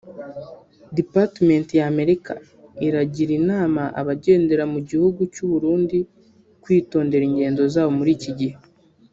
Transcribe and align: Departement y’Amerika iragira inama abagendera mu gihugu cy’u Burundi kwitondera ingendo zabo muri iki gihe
Departement 0.97 1.67
y’Amerika 1.79 2.33
iragira 2.87 3.31
inama 3.39 3.81
abagendera 4.01 4.63
mu 4.73 4.79
gihugu 4.89 5.21
cy’u 5.33 5.47
Burundi 5.51 5.97
kwitondera 6.63 7.23
ingendo 7.29 7.61
zabo 7.73 7.91
muri 7.99 8.11
iki 8.17 8.31
gihe 8.39 8.55